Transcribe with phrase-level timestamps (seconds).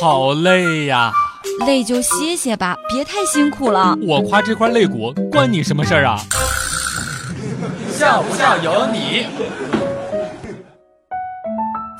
[0.00, 1.10] 好累呀！
[1.66, 3.98] 累就歇歇吧，别太辛苦了。
[4.00, 6.20] 我夸这块肋骨，关你什么事儿啊？
[7.90, 9.26] 笑不笑由你。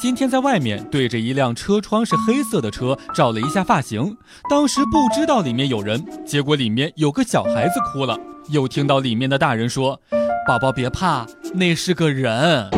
[0.00, 4.16] 今天在外面对着一辆车窗是黑色的车照了一下发型，
[4.48, 8.16] 当时不知道里面有人，结果里面有个小孩子哭了，
[8.50, 10.00] 又听到里面的大人说
[10.46, 12.70] ：“宝宝别怕，那是个人。”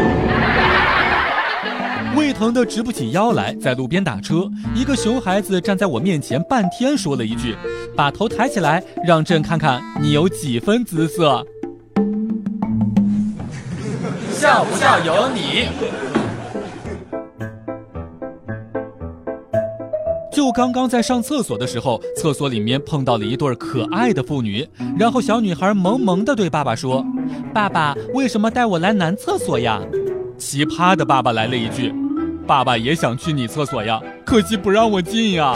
[2.41, 7.55] 疼的直不起腰来，在路边打车，一个熊孩子站在我面前，半天说了一句
[7.95, 11.47] ：“把头抬起来，让朕看看你有几分姿色。”
[14.33, 15.69] 笑不笑由你。
[20.33, 24.67] 就刚刚在上厕所的时候，厕所里面碰到了一对可爱的父女，
[24.99, 27.05] 然后小女孩萌萌的对爸爸说
[27.53, 29.83] ：“爸爸，为什么带我来男厕所呀？”
[30.41, 31.93] 奇葩的爸爸来了一句
[32.51, 35.55] ：“爸爸也想去你厕所呀，可惜不让我进呀。”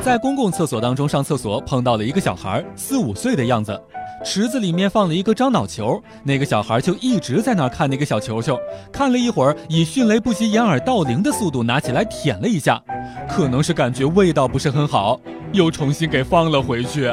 [0.00, 3.78] 在公共厕所当中上厕所，碰到了一个小孩，四五岁的样子。
[4.24, 8.58] 池子里面放了一个樟脑球，那个小孩就一直在那儿看那个小球球，
[8.90, 12.82] 看了一会儿，以迅雷不及掩耳盗铃的速度拿起来舔了一下，
[13.28, 15.20] 可能是感觉味道不是很好，
[15.52, 17.12] 又重新给放了回去。